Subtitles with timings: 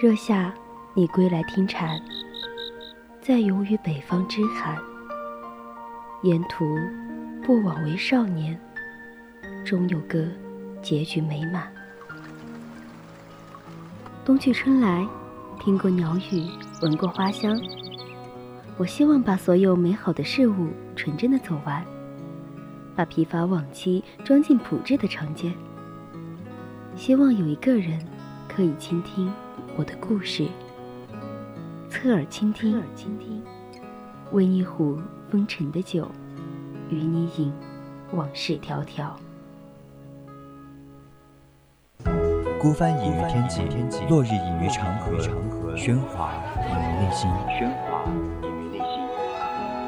[0.00, 0.54] 热夏，
[0.94, 2.00] 你归来听蝉，
[3.20, 4.78] 在游于北方之寒。
[6.22, 6.78] 沿途
[7.42, 8.56] 不枉为少年，
[9.64, 10.24] 终有个
[10.80, 11.66] 结局美满。
[14.24, 15.04] 冬去春来，
[15.58, 16.48] 听过鸟语，
[16.80, 17.60] 闻过花香。
[18.76, 21.84] 我希望把所有美好的事物纯真的走完，
[22.94, 25.52] 把疲乏往期装进朴质的长街。
[26.94, 27.98] 希望有一个人
[28.46, 29.28] 可以倾听
[29.78, 30.44] 我的故事，
[31.88, 33.40] 侧耳倾听，侧耳倾听，
[34.32, 34.98] 温一壶
[35.30, 36.10] 风尘的酒，
[36.90, 37.52] 与你饮
[38.10, 39.12] 往事迢迢。
[42.60, 43.62] 孤帆隐于天际，
[44.08, 45.12] 落日隐于长河，
[45.76, 47.30] 喧哗隐于内心。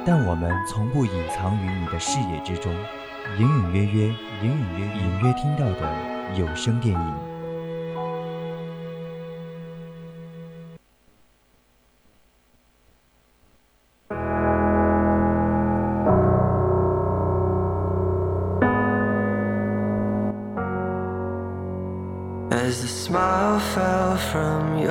[0.07, 2.73] 但我们从不隐藏于你的视野之中，
[3.41, 4.07] 隐隐约约、
[4.41, 7.15] 隐隐约隐约听到的有声电影。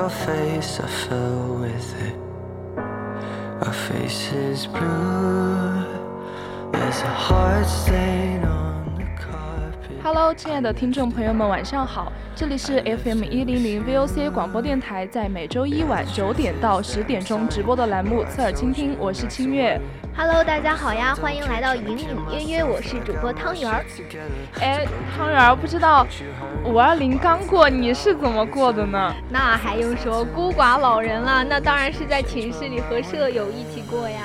[0.10, 2.16] face, I fell with it.
[3.66, 5.84] Our faces blue,
[6.72, 8.69] there's a heart stain on.
[10.12, 12.12] Hello，亲爱的听众朋友们，晚上好！
[12.36, 19.80] 这里是 FM 一零零 VOC 广播电台，在每周一晚九点到十点钟直播的栏目《侧耳倾听》，我是清月。
[20.18, 23.86] Hello，大家好呀，欢迎来到隐隐约约，我是主播汤圆儿。
[24.60, 24.84] 哎，
[25.16, 26.08] 汤圆儿，不知道
[26.66, 29.14] 五二零刚过，你是怎么过的呢？
[29.30, 34.22] 那还用说，孤寡老人了，那当然是在寝室里和舍友一起过呀。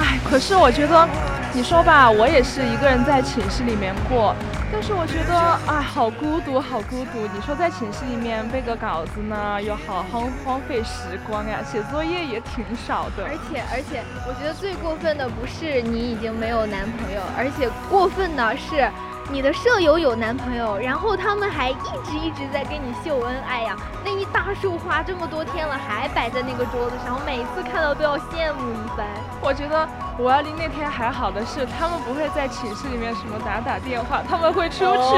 [0.00, 1.08] 哎，可是我觉得，
[1.52, 4.34] 你说吧，我也是一个人在寝室里面过。
[4.72, 7.26] 但是我觉得，哎，好孤独，好孤独。
[7.32, 13.24] 你说在寝室里面背个稿子呢，又好荒荒废时光呀，写作业也挺少的。
[13.24, 18.90] 而且，而且，我觉得最过分的不是你已经没有男朋友，而且过分的是。
[19.28, 23.76] 你的舍友有男朋友，然后他们还一直一直在跟你秀恩爱呀。
[24.04, 29.04] 那一大束花这么多天了，还摆在那个桌子上，我每次看到都要羡慕一番。
[29.42, 29.86] 我觉得
[30.20, 35.16] 五二零那天还好的是，他们不会在寝室里面什么打打电话，他们会出去，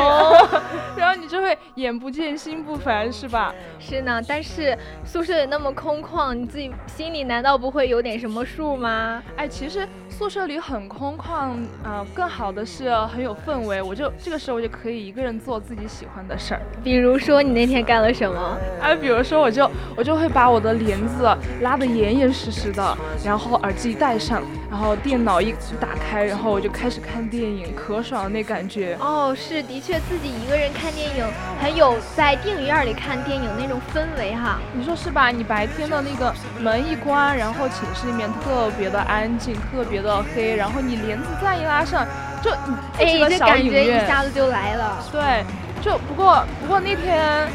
[0.97, 3.55] 然后你就会眼不见心不烦，是吧？
[3.79, 9.23] 是呢，但是宿舍里那么空旷，你自己心里难道不会有点什么数吗？
[9.37, 11.51] 哎，其实宿舍里很空旷
[11.85, 13.83] 啊，更好的是很有氛围。
[13.83, 13.98] 我。
[13.99, 16.61] 就这个时候，我就可以一个人做自己喜欢的事儿。
[16.85, 18.57] 比如说，你那天干了什么？
[18.81, 28.97] 哎，比如说，我就我就会把我的帘子拉得严严实实的，然后耳机戴上，然后电脑一打开，然后我就开始看电影，可爽了那感觉。
[29.01, 31.27] 哦，是，的确，自己一个人看电影，
[31.61, 34.61] 很有在电影院里看电影那种氛围哈。
[34.73, 35.31] 你说是吧？
[35.33, 42.07] 你白天的那个门一关，然后寝室里面特别的安静，特别的黑，然后你帘子再一拉上。
[42.43, 42.51] 就
[42.99, 44.97] 哎，这感觉一下子就来了。
[45.11, 45.45] 对，
[45.83, 47.49] 就不过不过那天，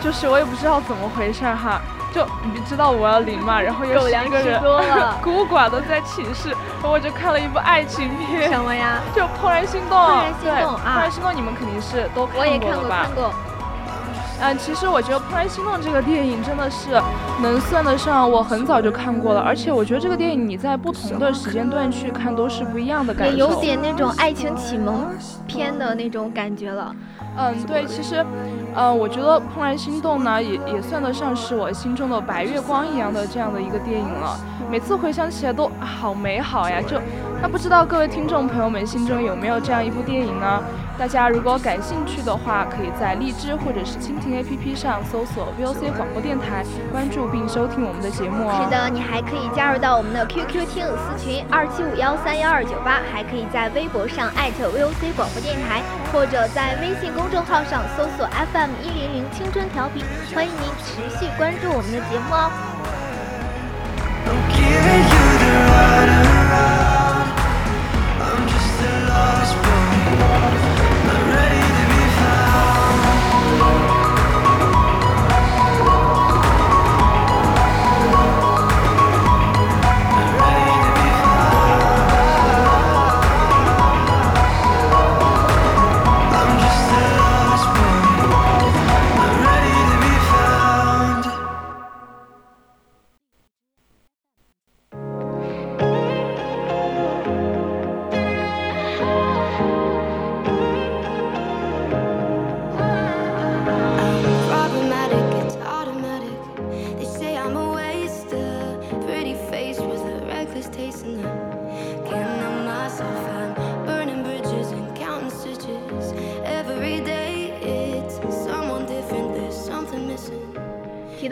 [0.00, 1.80] 就是我也不知道怎么回事哈，
[2.14, 4.60] 就你知道我要零嘛，然后又是一个人
[5.22, 8.50] 孤寡的在寝室，然后我就看了一部爱情片。
[8.50, 9.00] 什么呀？
[9.14, 9.98] 就《怦然心动》。
[10.02, 10.96] 怦然心动啊！
[10.96, 13.06] 怦然心动，你们肯定是都看过了吧？
[14.38, 16.90] 嗯，其实我觉得《怦然心动》这个电影真的是
[17.42, 25.06] 能算得上我很早就看过了，而且我觉得这个电影你在不同的时间段去看都是不一样的感觉，也有点那种爱情启蒙
[25.46, 26.94] 片的那种感觉了。
[27.38, 28.24] 嗯，对，其实，
[28.74, 34.38] 呃，我觉得《怦然心动》呢，也也算得上是我心中的白月光一样的这样的一个电影了。
[34.70, 36.80] 每次回想起来都好美好呀！
[36.80, 36.98] 就
[37.42, 40.62] 那不知道各位听众朋友们心中有没有这样一部电影呢？
[40.98, 48.64] 大家如果感兴趣的话，可以在荔枝或者是蜻蜓 APP 上搜索 VOC 广播电台，关注并收听我们的节目哦。
[48.64, 60.02] 是的，你还可以加入到我们的 QQ 听友私群二七五幺三幺二九八，还可以在微博上艾特 VOC 广播电台，或者在微信公众号上搜索 FM 一零零青春调频，
[60.34, 62.95] 欢迎您持续关注我们的节目哦。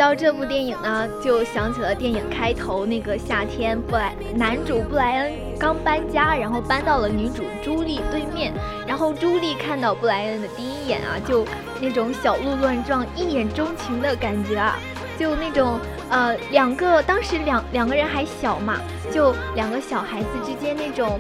[0.05, 8.53] 到这部电影呢，就想起了电影开头那个夏天，布莱男主布莱恩刚搬家，然后搬到了女主朱莉对面，
[8.87, 11.47] 然后朱莉看到布莱恩的第一眼啊，就
[11.81, 14.79] 那种小鹿乱撞、一眼钟情的感觉啊，
[15.19, 15.81] 就那种
[16.11, 18.77] 呃两个当时两两个人还小嘛，
[19.11, 21.19] 就两个小孩子之间那种。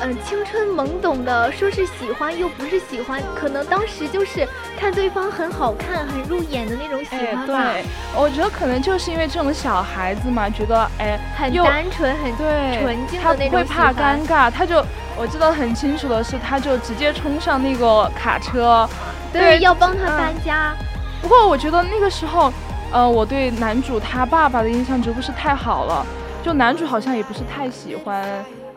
[0.00, 4.46] 嗯，青春懵懂的，说是喜欢又不是喜欢，可能当时就是
[4.78, 7.72] 看对方很好看、很入眼的那种喜欢吧。
[7.72, 7.84] 对，
[8.14, 13.48] 我觉得可能就是因为这种小孩子嘛，觉得哎，很单纯、很对纯净的那种。
[13.48, 14.84] 他不会怕尴尬，他就
[15.16, 18.86] 我记得很清楚的是，他就直接冲上那个卡车，
[19.32, 20.74] 对，要帮他搬家。
[21.22, 22.52] 不过我觉得那个时候，
[22.92, 26.06] 呃，我对男主他爸爸的印象就不是太好了，
[26.44, 28.22] 就男主好像也不是太喜欢。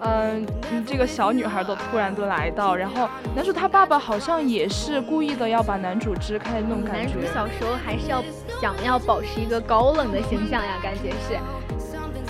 [0.02, 0.46] 嗯，
[0.88, 7.02] 这个小女孩都突然都来到，然后男主他爸爸好像也是故意的要把男主支开那种感觉。
[7.02, 8.24] 男主小时候还是要
[8.62, 11.38] 想要保持一个高冷的形象呀，感觉是。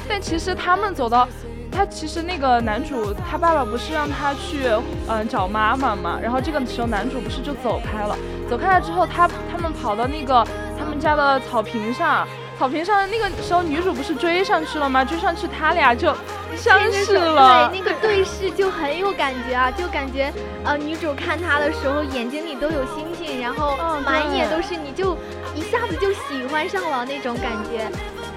[0.08, 1.28] 但其实他们走到，
[1.72, 4.68] 他其实那个男主他爸爸不是让他去
[5.08, 8.18] 嗯找妈妈嘛，然后这个时候男主不是就走开了，
[8.50, 10.44] 走开了之后他他们跑到那个
[10.78, 12.28] 他们家的草坪上。
[12.60, 15.06] 草坪上那个时候，女主不是追上去了吗？
[15.06, 16.14] 追上去，他俩就
[16.58, 17.70] 相视了。
[17.72, 20.30] 对，那个对视就很有感觉啊，就感觉
[20.66, 25.16] 呃，女主看他的时候眼睛里都有星星，然后满眼都是，你就
[25.56, 27.90] 一下子就喜欢上了那种感觉。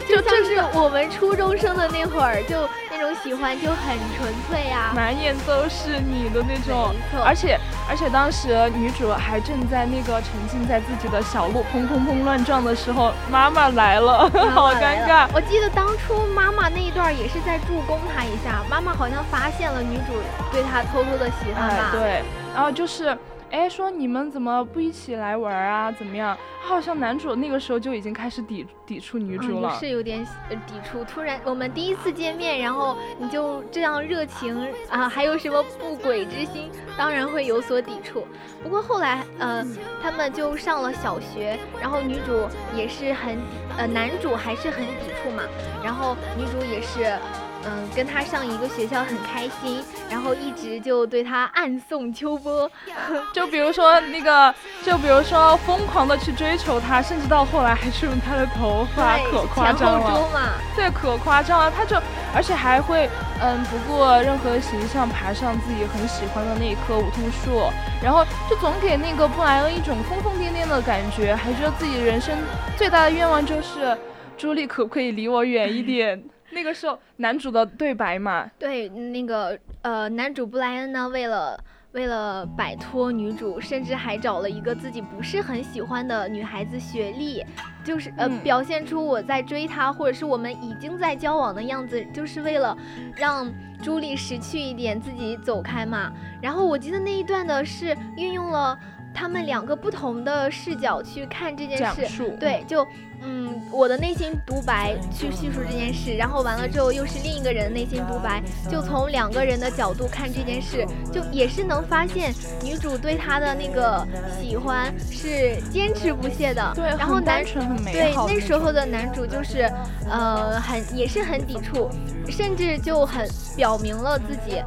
[0.08, 2.56] 就像是我们初中生的那会儿，就
[2.90, 6.94] 那种喜欢就很纯粹呀，满眼都是你的那种。
[7.25, 7.58] 而且
[7.88, 15.26] 而且当时女主还正在那个沉浸在自己的小鹿砰砰砰乱撞的时候，妈妈来了，好尴尬。
[15.34, 20.12] 我记得当初妈妈那一段也是在助攻她一下，妈妈好像发现了女主
[20.50, 21.90] 对她偷偷的喜欢吧？
[21.93, 22.22] 对，
[22.54, 23.16] 然后就是。
[23.52, 25.93] 哎，说你们怎么不一起来玩啊？
[25.93, 26.37] 怎么样？
[26.62, 31.04] 好像男主那个时候就已经开始抵抵触女主了，是有点抵触。
[31.04, 36.70] 突然我们第一次见面，然后你就这样热情啊，还有什么不轨之心？
[36.96, 38.26] 当然会有所抵触。
[38.62, 39.62] 不过后来，呃，
[40.02, 43.37] 他们就上了小学，然后女主也是很，
[43.76, 45.43] 呃，男主还是很抵触嘛，
[45.84, 47.19] 然后女主也是。
[47.64, 52.70] 嗯，跟他上一个学校很开心，然后一直就对他暗送秋波，
[53.32, 54.55] 就比如说那个，
[54.85, 60.29] 就比如说疯狂的去追求他，甚至到后来还去用他的头发，可夸张了。
[60.75, 61.70] 对，可夸张了。
[61.70, 61.97] 他就
[62.35, 63.09] 而且还会，
[63.41, 67.70] 嗯，不顾任何形象爬上自己很喜欢的那一棵梧桐树，
[68.03, 72.37] 然后就总给那个布莱恩一种疯疯癫癫的感觉，还觉得自己人生
[72.76, 73.97] 最大的愿望就是
[74.37, 76.23] 朱莉可不可以离我远一 点。
[76.52, 81.58] 那个时候，男主的对白嘛，对，那个呃，男主布莱恩呢，为了
[81.93, 87.44] 为了摆脱女主，甚至还找了一个自己不是很喜欢的女孩子雪莉，
[87.82, 92.76] 就是呃，表现出我在追她，或者是我们已经在交往的样子，就是为了
[93.16, 93.50] 让
[93.82, 96.12] 朱莉识趣一点，自己走开嘛。
[96.40, 98.78] 然后我记得那一段的是运用了
[99.14, 102.87] 他们两个不同的视角去看这件事，对，就。
[103.24, 114.04] 嗯，我的内心独白去叙述这件事，然后完了之后又是另一个人的内心独白，就从两个人的角度看这件事，就也是能发现女主对他的那个
[114.40, 116.73] 喜欢是坚持不懈的。
[116.75, 119.70] 对，然后男纯很美对那时候的男主就是，
[120.11, 121.88] 呃，很也是很抵触，
[122.28, 124.61] 甚至就很表明了自己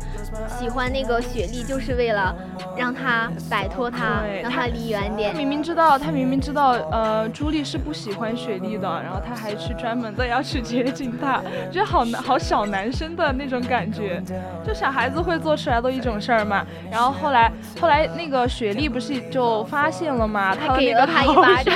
[0.58, 2.34] 喜欢那个雪莉，就是为了
[2.78, 5.34] 让她摆脱他，让他离远点。
[5.34, 8.34] 他明明知道，他明明知道，呃，朱莉是不喜欢。
[8.45, 14.22] 雪雪莉的，然后他还去专门的要去接近她，觉得好好小男生的那种感觉，
[14.64, 16.64] 就小孩子会做出来的一种事儿嘛。
[16.92, 20.56] 然后后来后来那个雪莉不是就发现了嘛？
[20.56, 21.74] 他给了他一巴掌，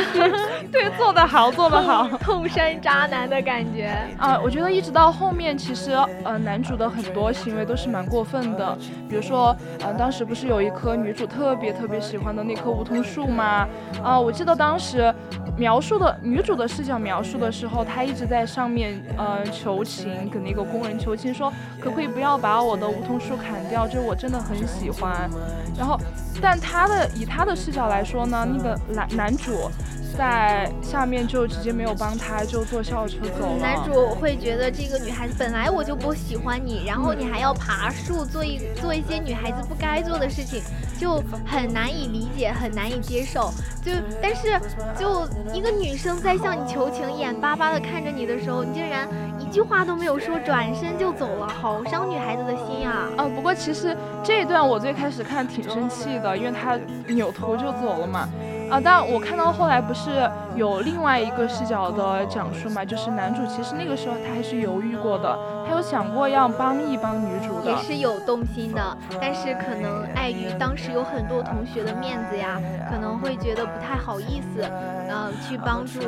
[0.72, 4.40] 对，做得好，做得好，痛山渣男的感觉啊！
[4.44, 8.78] 我觉得一直到后面，其实呃男主的很多行为都是蛮过分的，
[9.10, 13.68] 比如说呃当时不是有一棵女主特别特别喜欢的那棵梧桐树吗？
[14.04, 15.12] 啊，我记得当时
[15.58, 16.60] 描述的女主。
[16.60, 21.50] 的视角描述的时候，她一直在上面，呃，求情，跟那个工人求情，说
[21.80, 25.30] 可不可以不要把我的梧桐树砍掉，就我真的很喜欢。
[25.78, 25.98] 然后，
[26.42, 29.72] 但他的以他的视角来说呢，那个男男主。
[30.20, 33.56] 在下面就直接没有帮他，就坐校车走了。
[33.58, 40.62] 男主会觉得这个女孩子本来我就不喜欢你，然后你还要爬树，做一做一些女孩子不该做的事情，
[41.00, 43.50] 就很难以理解，很难以接受。
[43.82, 44.60] 就但是
[45.00, 49.08] 就一个女生在向你求情，眼巴巴的看着你的时候，你竟然
[49.40, 53.08] 一句话都没有说，转身就走了，好伤女孩子的心啊！
[53.18, 58.28] 呃，不过其实这一段我最开始看挺生气的，因为他扭头就走了嘛。
[58.70, 72.60] 啊，但我看到后来不是有另外一个视角的讲述嘛，就是男主其实那个时候他还是犹豫过的，他有想过要帮一帮女主的，也是有动心的，但是可能碍于当时有很多同学的面子呀，
[72.92, 74.64] 可能会觉得不太好意思，
[75.10, 76.00] 嗯，去帮助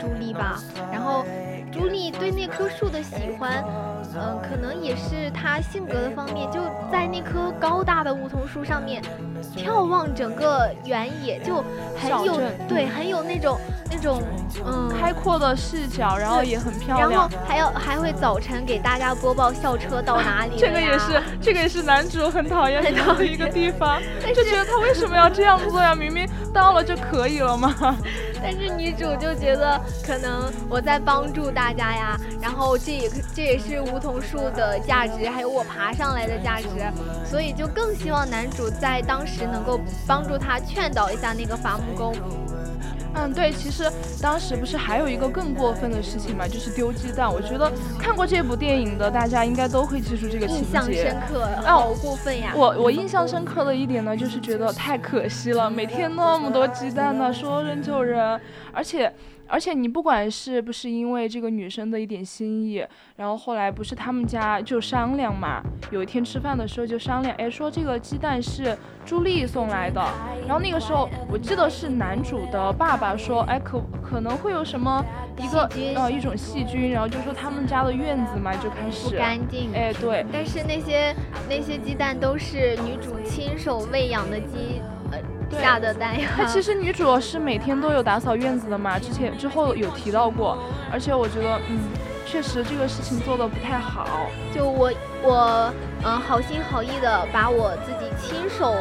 [0.00, 0.58] 朱莉吧。
[0.92, 1.24] 然后
[1.72, 3.64] 朱莉对那棵树的喜欢。
[4.18, 6.60] 嗯，可能也是他性格的方面，就
[6.90, 9.02] 在那棵高大的梧桐树上面，
[9.54, 11.64] 眺望整个原野，就
[12.00, 13.58] 很有对，很有那种
[13.90, 14.22] 那种
[14.64, 17.10] 嗯开阔的视角，然后也很漂亮。
[17.10, 20.56] 然后还要还会早晨给大家播报校车到哪里。
[20.58, 24.00] 这个也是，这个也是男主很讨厌的一个地方，
[24.34, 25.94] 就觉得他为什么要这样做呀？
[25.96, 27.74] 明明到了就可以了嘛。
[28.42, 36.68] 但是女主就觉得可能我在帮助大家呀，然后这也这也是梧桐树的价值，还有我爬上来的价值，
[37.24, 42.14] 所以就更希望男主在当时能够帮助他劝导一下那个伐木工。
[43.18, 43.90] 嗯，对，其实
[44.20, 47.32] 当时不是还有一个更过分的事情嘛，就是丢鸡蛋。
[47.32, 52.52] 我觉得看过这部电影的大家应该都会记住这个情节，印象深刻，好过分呀！
[52.54, 58.38] 我我印象深刻的一点呢，就是觉得太可惜了，每天那么多鸡蛋呢，说扔就扔，
[58.72, 59.12] 而且。
[59.48, 62.84] 而且你不管是不是因为这个女生的一点心意，
[63.16, 70.00] 然后后来不是他们家就商量嘛，有一天吃饭的时候就商量，哎，说这个鸡蛋是朱莉送来的，
[70.46, 75.04] 然后那个时候我记得是男主的爸爸说，哎，可可能会有什么
[75.38, 81.14] 一个呃一种细菌，然后就说他们家的院子嘛就开始不干净，哎对，但是那些
[81.48, 84.80] 那些鸡蛋都是女主亲手喂养的鸡。
[85.52, 90.58] 下的单呀，她其实女主是每天都有打扫院子的嘛，之前之后有提到过，
[90.92, 91.78] 而且我觉得，嗯，
[92.26, 94.28] 确实这个事情做的不太好。
[94.54, 95.72] 就我我
[96.04, 98.74] 嗯好心好意的把我自己亲手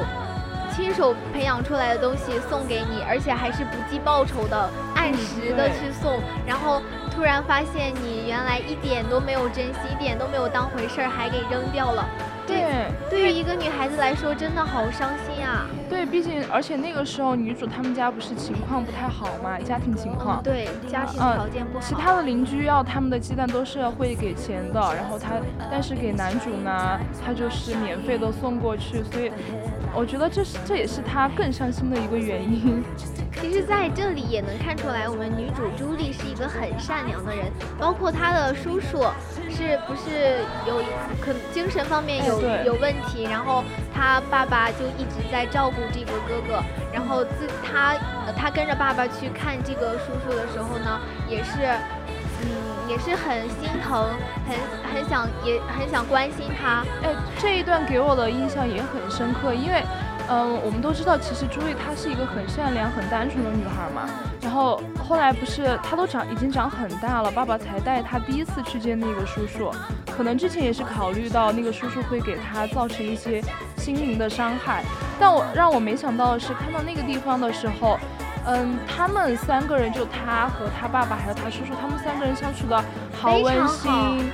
[0.76, 12.06] 亲手培养出来的东西送给你，而且还是不计报酬的，按时的去送，然后突然发现你原来一点都没有珍惜，一点都没有当回事儿，还给扔掉了。
[12.48, 15.68] 对，对于一个女孩子来说，真的好伤心啊。
[15.90, 20.42] 对，毕竟而且那个时候女主他们家不是情况不太好嘛，家庭情况。
[20.44, 21.86] 对，家庭条件不好。
[21.86, 25.32] 其他的邻居要他们的鸡蛋都是会给钱的，然后他
[25.72, 29.32] 但是给男主呢，他就是免费的送过去，所以
[29.94, 32.84] 我觉得这是这也是他更伤心的一个原因。
[33.42, 39.04] 其实在这里也能看出来，我们女主朱莉是一个很善良的人，包括她的叔叔
[39.50, 40.82] 是不是有
[41.22, 43.64] 可精神方面有有问题，然后
[43.94, 47.96] 她爸爸就一直在照顾这个哥哥，然后自她
[48.36, 51.00] 她跟着爸爸去看这个叔叔的时候呢，
[51.30, 51.52] 也是
[52.42, 52.50] 嗯
[52.90, 54.10] 也是很心疼，
[54.48, 56.84] 很很想也很想关心他。
[57.04, 59.84] 哎，这一段给我的印象也很深刻，因为。
[60.30, 64.10] 嗯，我们都知道，其实朱莉她是一个很善良、很单纯的女孩嘛。
[64.42, 69.72] 然后后来不是她都长已经长很大了，爸爸才带她第一次去见那个叔叔。
[70.16, 73.42] 可能之前也是考虑到那个叔叔会给她造成一些
[73.78, 74.84] 心灵的伤害，
[75.20, 77.98] 但我让我没想到的是，看到那个地方的时候。
[78.48, 82.80] 嗯，他们三个人就他和他爸爸还有他叔叔，他们三个人相处的
[83.12, 83.90] 好温馨。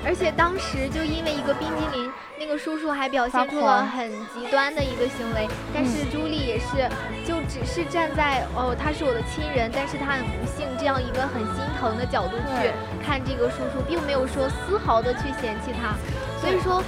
[0.05, 5.47] 而且当时就因为一个冰激凌，那个叔叔还表现出了很极端的一个行为。
[5.71, 6.89] 但是朱莉也是，
[7.23, 12.73] 就只是站在哦，他是我的亲人，但是他很不幸这样一个很心疼的角度去
[13.05, 15.93] 看这个叔叔，并没有说丝毫的去嫌弃他。
[16.41, 16.81] 所以说。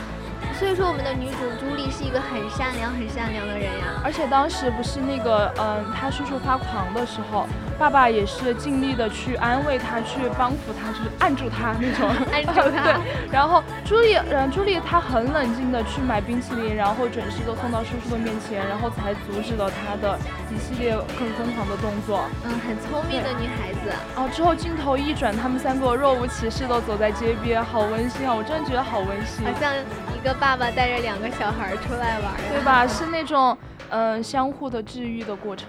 [0.60, 4.00] 所以说，我们的女主朱莉是一个很善良、很善良的人呀。
[4.03, 7.48] 而且当时不是那个，嗯，他叔叔发狂的时候，
[7.83, 12.93] 爸爸也是尽力的去安慰他，去帮扶他，就是按住他那种， 按住他。
[12.95, 13.29] 对。
[13.29, 20.17] 然后朱莉，嗯，朱莉她很冷静的去买冰淇淋，然后准时的送到叔叔的面前，然后才阻止了他的
[20.49, 22.23] 一系列更疯狂的动作。
[22.45, 23.91] 嗯，很聪明的女孩子。
[24.15, 28.33] 哦，之后镜头一转，他们三个若无其事的走在街边，好温馨啊！
[28.33, 30.33] 我真的觉得好温馨，好像一个。
[30.39, 32.87] 爸爸带着两个小孩出来玩，对吧？
[32.87, 33.57] 是那种，
[33.89, 35.67] 嗯，相互的治愈的过程。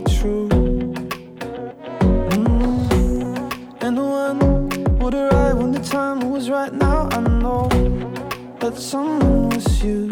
[0.00, 0.48] true.
[2.30, 3.82] Mm.
[3.82, 4.38] And the one
[4.98, 7.08] would arrive when the time was right now.
[7.12, 7.68] I know
[8.60, 10.08] that someone was you.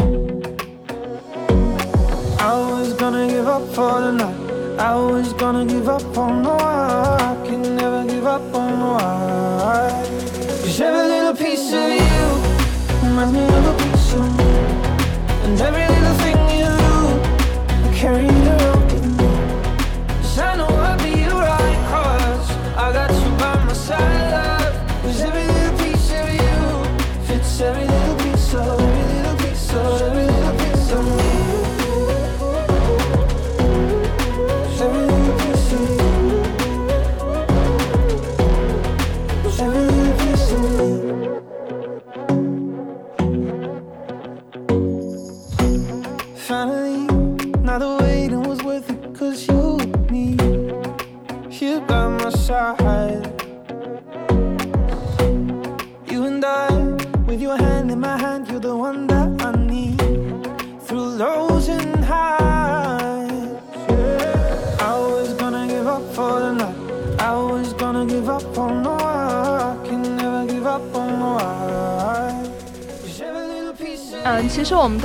[2.39, 4.41] I was gonna give up for the night.
[4.79, 7.37] I was gonna give up on the why.
[7.47, 8.91] Can never give up on the
[10.83, 12.27] every little piece of you
[13.07, 14.45] reminds me of a piece of me.
[15.45, 16.95] And every little thing you do,
[17.87, 18.40] I carry.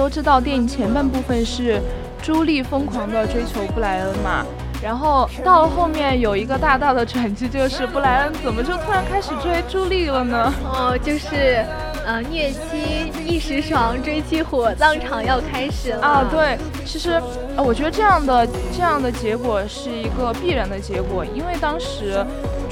[0.06, 1.82] 都知道，电影前半部分是
[2.22, 4.46] 朱莉疯狂的追求布莱恩嘛，
[4.80, 10.54] 然后到了后面有一个大大的转机，就是布莱恩怎么就突然开始追朱莉了呢？
[10.64, 11.66] 哦，就是，
[12.06, 17.20] 呃，虐妻一时爽，追妻火葬场要开始了啊，，对，其实
[17.58, 22.24] 呃，我觉得这样的这样的结果是一个必然的结果，因为当时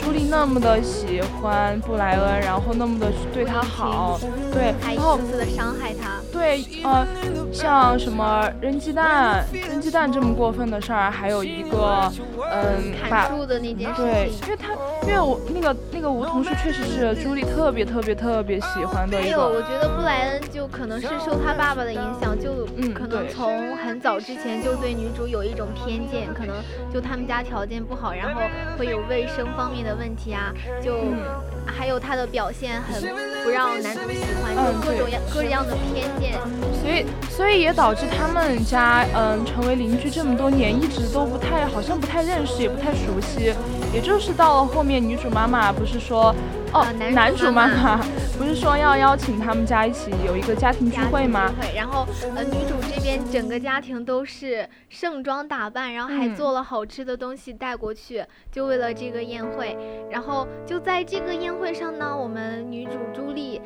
[0.04, 4.20] 朱莉那么的喜欢布莱恩，然后那么的对他好，
[4.52, 6.20] 对，还一然后次次的伤害他。
[6.32, 7.08] 对，呃，
[7.54, 12.12] 像什么扔鸡蛋、扔鸡蛋这么过分的事儿，还有一个，
[12.52, 14.48] 嗯，把砍树的那件事对，情。
[14.48, 14.74] 因为他，
[15.08, 26.56] 因为我那个那个梧桐树确实是朱莉特别特别特别喜欢的还有，一个，我觉得布莱恩就可能是受他爸爸的影响，就嗯可能对从很早之前就对女主有一种偏见，可能
[26.92, 28.42] 就他们家条件不好，然后
[28.78, 30.54] 会有卫生方面的问题啊，
[30.84, 31.18] 就嗯
[31.66, 33.02] 还有他的表现很
[33.44, 36.34] 不让男主喜欢，嗯就各种样各样的偏见。
[36.82, 43.54] 所以所以也导致他们家嗯成为邻居这么多年，一直都不太好像不太认识，也不太熟悉。
[43.94, 46.34] 也就是到了后面，女主妈妈不是说，
[46.74, 48.06] 哦啊，男主男主妈妈妈妈
[48.38, 51.48] 不是说要邀请他们家一起有一个家庭聚会吗？
[51.50, 59.78] 聚会，然后呃，女主这边整个家庭都是盛装打扮，然后还嗯做了好吃的东西带过去，就为了这个宴会。
[60.10, 63.62] 然后就在这个宴会上呢，我们女主朱莉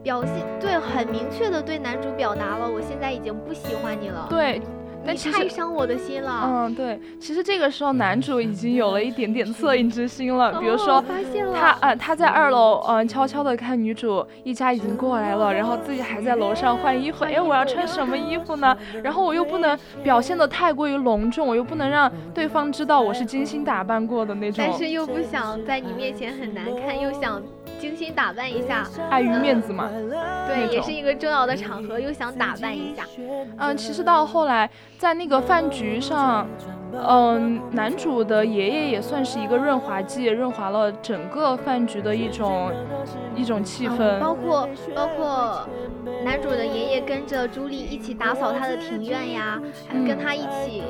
[0.00, 4.62] 表现对很明确的对男主表达了，我现在已经不喜欢你了，对，
[5.06, 5.18] 但你。
[5.38, 6.42] 太伤我的心了。
[6.44, 18.76] 嗯，对，其实这个时候男主已经有了一点点恻隐之心了，比如哦说发现了他呃他在二楼嗯、呃、悄悄的看女主一家已经过来了，然后自己还在楼上换衣服，哎我要穿什么 衣服呢？
[19.02, 27.40] 然后我又不能表现的太过于隆重，我又不能让对方知道我是精心打扮过的那种，但是又不想在你面前很难看，又想
[27.78, 29.88] 精心打扮一下，碍于面子嘛。
[30.46, 33.04] 对，也是一个重要的场合，又想打扮一下。
[33.58, 36.46] 嗯，其实到后来在那个饭局上。
[37.06, 42.72] 嗯，男主的爷爷也算是一个润滑剂，润滑了整个饭局的一种
[43.36, 43.98] 一种气氛。
[43.98, 45.68] 嗯包括包括
[46.24, 50.82] 男主的爷爷跟着朱莉一起打扫他的庭院呀，还嗯跟他一起，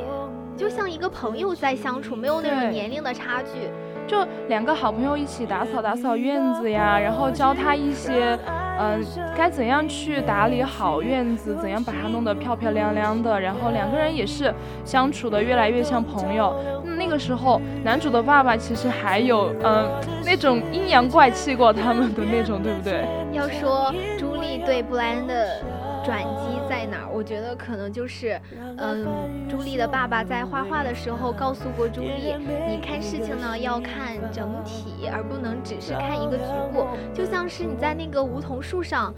[0.57, 3.69] 就像一个朋友在相处，没有那种年龄的差距。
[4.09, 8.37] 就两个好朋友一起打扫打扫院子呀，然后教他一些，
[8.81, 9.05] 嗯、
[9.37, 14.53] 该怎样去打理好院子，怎样把它弄得漂漂亮亮的，然后两个人也是
[14.85, 16.57] 相处的越来越像朋友。
[16.85, 19.89] 嗯那个时候，男主的爸爸其实还有，嗯、
[20.25, 23.07] 那种阴阳怪气过他们的那种，对不对？
[23.33, 25.63] 要说朱莉对布莱恩的
[26.09, 28.41] 转机在哪儿，我觉得可能就是，
[28.79, 29.07] 嗯，
[29.47, 32.35] 朱莉的爸爸在画画的时候告诉过朱莉，
[32.67, 36.87] 你看事情呢要看整体，而不能只是看一个局部。
[37.13, 39.15] 就像是你在那个梧桐树上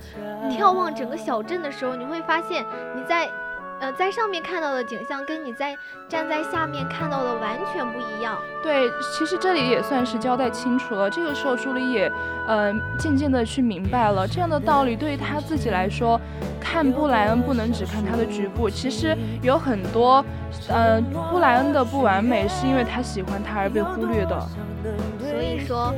[0.50, 3.30] 眺望整个小镇的时候，你会发现你在。
[3.80, 5.76] 呃，在上面看到的景象跟你在
[6.08, 8.38] 站在下面看到的完全不一样。
[8.62, 11.08] 对，其实这里也算是交代清楚了。
[11.08, 12.12] 这个时候，朱莉也，
[12.46, 14.94] 嗯、渐渐的去明白了这样的道理。
[14.94, 16.20] 对于她自己来说，
[16.60, 20.22] 看布莱恩不能只看他的局部，其实有很多，
[20.68, 24.38] 呃，布莱恩的不完美是因为他喜欢他而被忽略的。
[25.18, 25.94] 所以说，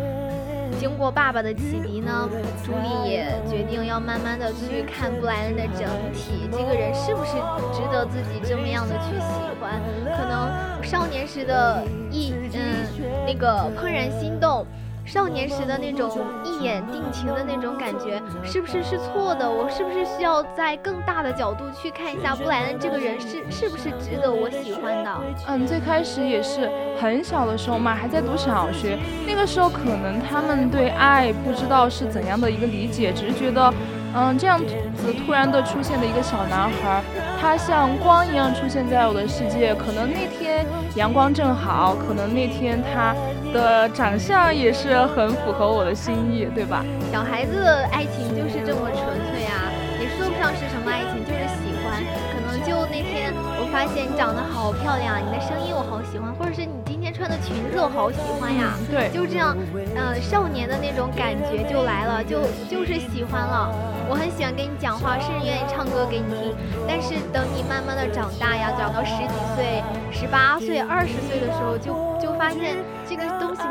[0.82, 2.28] 经过爸爸的启迪呢，
[2.64, 7.34] 朱莉也决定要慢慢的去看布莱恩的整体，这个人是不是
[7.72, 9.80] 值得自己这么样的去喜欢？
[10.16, 12.84] 可能少年时的一嗯
[13.24, 14.66] 那个怦然心动。
[15.04, 16.10] 少年时的那种
[16.44, 19.50] 一眼定情的那种感觉，是不是是错的？
[19.50, 25.10] 我是不是需要在更大的角度去看一下布莱恩这个人是是不是值得我喜欢的？
[25.48, 33.72] 嗯，最开始也是很小的时候嘛，还在读小学，那个时候可能他们对爱不知道是怎样的一个理解，只是觉得
[34.14, 37.02] 嗯，这样子突然的出现的一个小男孩，
[37.40, 39.74] 他像光一样出现在我的世界。
[39.74, 43.14] 可能那天阳光正好，可能那天他
[43.52, 46.84] 的长相也是很符合我的心意，对吧？
[47.12, 52.02] 小孩子的爱情就是这么纯粹啊，也说不上是什么爱情，就是喜欢。
[52.32, 58.72] 可能就那天我发现你长得好漂亮，你的声音我好喜欢，或者是你今天穿的裙子我好喜欢呀。
[58.90, 59.56] 对，就这样，
[59.94, 63.68] 呃，少年的那种感觉就来了，就就是喜欢了。
[64.08, 66.52] 我很喜欢跟你讲话，甚至愿意唱歌给你听。
[66.88, 72.76] 但是等你慢慢的长大呀，长到十几岁、十八岁、二十岁的时候，就就发现
[73.08, 73.24] 这个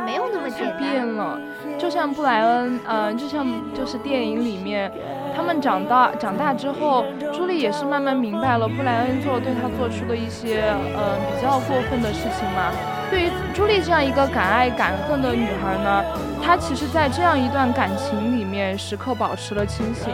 [0.06, 0.78] 没有那么简单。
[0.82, 1.38] 变了，
[1.78, 4.92] 就像布莱恩，嗯，就像就是电影里面。
[5.36, 10.62] 他们长大长大之后，朱莉也是慢慢明白了布莱恩做对她做出的一些
[10.96, 12.72] 呃比较过分的事情嘛。
[13.10, 16.04] 对于朱莉这样一个敢爱敢恨的女孩呢，
[16.44, 20.10] 她其实，在这样一段感情里面，时刻保持了清醒。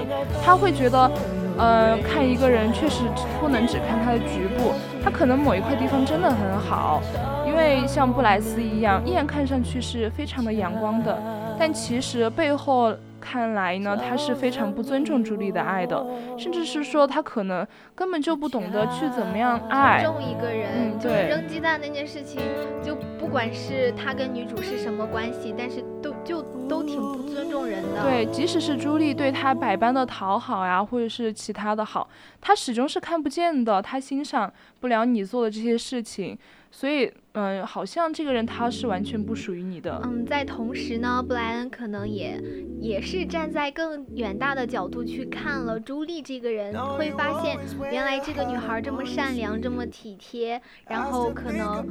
[0.45, 1.09] 她会觉得，
[1.57, 3.03] 呃，看一个人确实
[3.39, 7.01] 不能只看他的局部，他可能某一块地方真的很好。
[7.57, 11.19] 因为像布莱斯一样，一眼看上去是非常的阳光的，
[11.57, 12.95] 但其实背后。
[13.19, 16.05] 看来呢，他是非常不尊重朱莉的爱的，
[16.37, 20.69] 甚至是说他可能根本就不懂得去怎么样爱尊重一个人。
[20.75, 22.39] 嗯，对，扔鸡蛋那件事情，
[22.81, 28.03] 就不管是他跟女主是什么关系，但是都就都挺不尊重人的。
[28.03, 32.07] 对，即使是朱莉对他百般的讨好呀，或者是其他的好，
[32.39, 36.37] 他始终是看不见的，他欣赏不了你做的这些事情。
[36.77, 39.99] 所以，嗯，好像这个人他是完全不属于你的。
[40.03, 42.39] 嗯，在同时呢，布莱恩可能也
[42.79, 47.57] 也是站在更远大的角度去看了朱莉这个人，会发现
[47.91, 51.83] 原来这个女孩这么善良，这么体贴，然后可能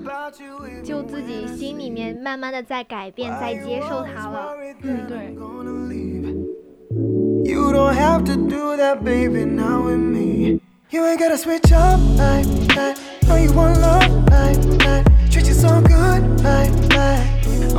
[0.85, 4.55] 就自己心里面慢慢的在改变，在接受她了。
[4.83, 5.35] 嗯，对。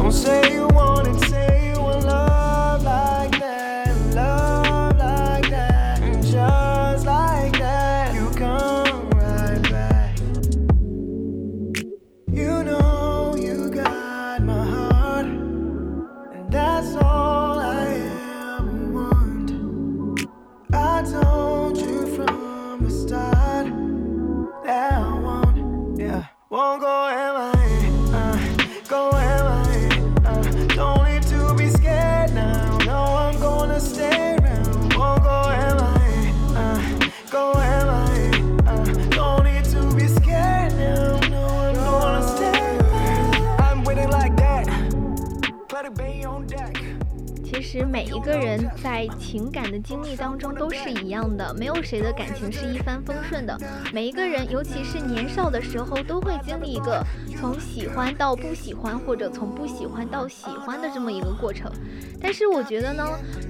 [0.08, 0.66] Don't say
[48.28, 53.58] 个人在情感的经历当中都是一样的，没有谁的感情是一帆风顺的。
[53.94, 57.02] 每一个人，尤其是年少的时候，都会经历一个
[57.40, 61.72] 从喜欢到不喜欢，或者从不喜欢到喜欢的这么一个过程。
[62.22, 63.08] 但是我觉得呢，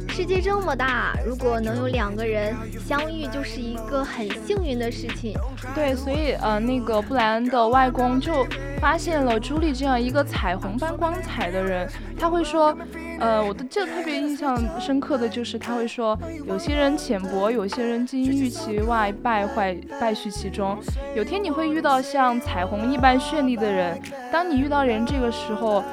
[0.10, 5.36] 世界这么大，如果能有两个人相遇，就是一个很幸运的事情。
[5.74, 8.46] 对，所以呃，那个布莱恩的外公就
[8.80, 12.78] 发现了朱莉这样一个彩虹般光彩的人，他会说。
[13.20, 20.78] 呃，我的这特别印象深刻的就是他会说，有些人浅薄，有些人金玉其外，败坏败絮其中。
[21.16, 24.00] 有天你会遇到像彩虹一般绚丽的人，
[24.32, 25.84] 当你遇到人这个时候，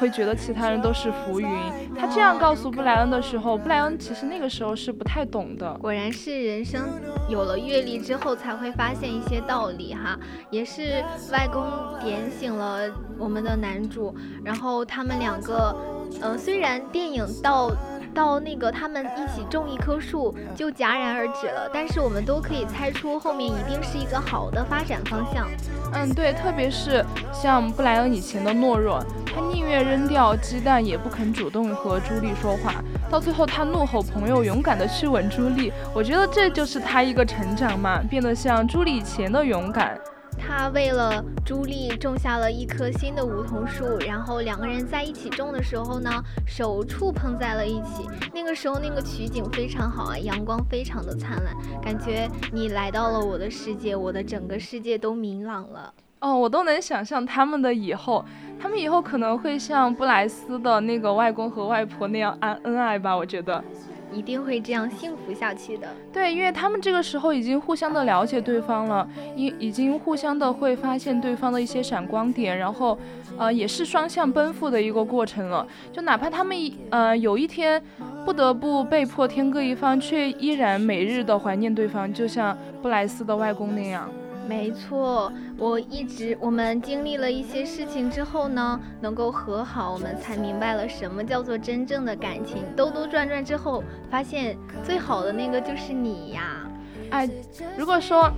[0.00, 1.48] 会觉得其他人都是浮云。
[1.96, 5.72] 他这样告诉布莱恩的时候，布莱恩其实那个时候是不太懂的。
[5.74, 6.88] 果然是人生
[7.28, 10.18] 有了阅历之后才会发现一些道理哈，
[10.50, 11.64] 也是外公
[12.02, 14.12] 点醒了我们的男主，
[14.44, 15.74] 然后他们两个。
[16.20, 17.70] 嗯，虽然电影到
[18.14, 25.48] 到那个他们一起种一棵树就戛然而止了，但是我们都可以猜出后面一定是一个好的发展方向。
[25.94, 32.74] 嗯，对，特别是像布莱恩以前的懦弱，他宁愿扔掉鸡蛋也不肯主动和朱莉说话，
[33.10, 35.72] 到最后他怒吼朋友，勇敢的去吻朱莉。
[35.94, 39.98] 我觉得这就是他一个成长嘛，变得像朱莉以前的勇敢。
[40.44, 46.10] 他为了朱莉种下了一棵新的梧桐树，然后两个人在一起种的时候呢，
[46.44, 48.08] 手触碰在了一起。
[48.34, 55.94] 那个时候那个取景非常好啊，阳光非常的灿烂，感觉你来到了我的世界，我的整个世界都明朗了。
[56.18, 58.24] 哦，我都能想象他们的以后，
[58.60, 63.16] 他们以后可能会像布莱斯的那个外公和外婆那样安恩爱吧？
[63.16, 63.62] 我觉得。
[64.12, 65.88] 一定会这样幸福下去的。
[66.12, 72.98] 对，因为他们这个时候已经互相的了解对方了，已已经互相的会发现对方的一些闪光点，然后，
[73.38, 75.66] 呃，也是双向奔赴的一个过程了。
[75.92, 77.82] 就哪怕他们一呃有一天
[78.24, 84.08] 不得不被迫天各一方，却依然每日的怀念对方，就像布莱斯的外公那样。
[84.48, 92.64] 没错，我一直我们经历了一些事情之后呢，能够和好，我们才明白了什么叫做真正的感情。
[92.76, 96.66] 兜兜转转之后，发现最好的那个就是你呀！
[97.10, 97.28] 哎，
[97.76, 98.30] 如果说，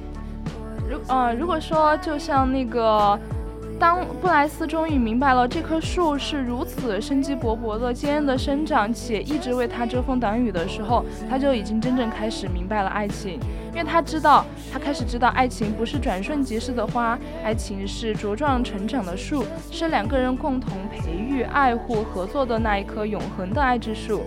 [0.88, 3.19] 如呃，如果说就像那个。
[3.77, 13.40] 当布莱斯终于明白了这棵树是如此生机勃勃的、坚韧的生长，且一直为他遮风挡雨的时候，他就已经真正开始明白了爱情。
[13.74, 24.22] 因为他知道，他开始知道，爱情不是转瞬即逝的花，爱情是茁壮成长的树，是两个人共同培育、爱护、合作的那一棵永恒的爱之树。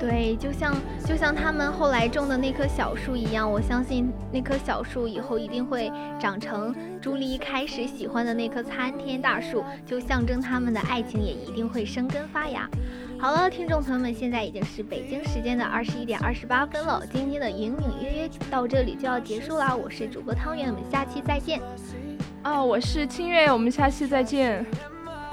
[0.00, 0.74] 对，就像
[1.06, 12.68] 就像他们后来种的那棵小树一样，我相信那棵小树以后一定会长成朱莉一开始喜欢的那棵参天大树，就象征他们的爱情也一定会生根发芽。
[13.18, 19.74] 好了，听众朋友们，现在已经是北京时间的二十一点二十八分了，今天的隐隐约约到这里就要结束了。
[19.74, 21.60] 我是主播汤圆，我们下期再见。
[22.44, 24.64] 哦，我是清月，我们下期再见。